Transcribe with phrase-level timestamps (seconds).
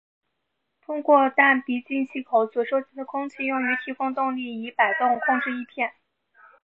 [0.83, 5.93] 通过弹鼻进气口所收集的空气用于提供动力以摆动控制翼片。